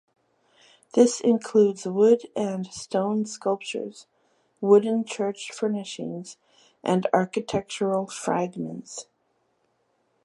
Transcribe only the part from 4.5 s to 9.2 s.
wooden church furnishings and architectural fragments.